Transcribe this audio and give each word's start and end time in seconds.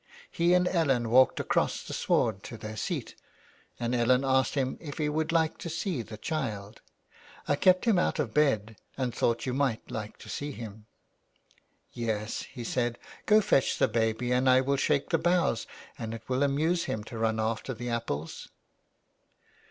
He 0.31 0.55
and 0.55 0.67
Ellen 0.67 1.11
walked 1.11 1.39
across 1.39 1.83
the 1.83 1.93
sward 1.93 2.41
to 2.45 2.57
their 2.57 2.75
seat 2.75 3.13
and 3.79 3.93
then 3.93 3.99
Ellen 3.99 4.25
asked 4.25 4.55
him 4.55 4.79
if 4.81 4.97
he 4.97 5.07
would 5.07 5.31
like 5.31 5.59
to 5.59 5.69
see 5.69 6.01
the 6.01 6.17
child." 6.17 6.81
I've 7.47 7.59
kept 7.59 7.85
him 7.85 7.99
out 7.99 8.17
of 8.17 8.33
bed 8.33 8.77
and 8.97 9.13
thought 9.13 9.45
you 9.45 9.53
might 9.53 9.91
like 9.91 10.17
to 10.17 10.27
see 10.27 10.53
him." 10.53 10.87
"Yes/' 11.95 12.45
he 12.45 12.63
said, 12.63 12.97
''go 13.27 13.43
fetch 13.43 13.77
the 13.77 13.87
baby 13.87 14.31
and 14.31 14.49
I 14.49 14.59
will 14.59 14.75
shake 14.75 15.11
the 15.11 15.19
boughs, 15.19 15.67
and 15.99 16.15
it 16.15 16.23
will 16.27 16.41
amuse 16.41 16.85
him 16.85 17.03
to 17.03 17.19
run 17.19 17.39
after 17.39 17.71
the 17.71 17.89
apples.' 17.89 18.47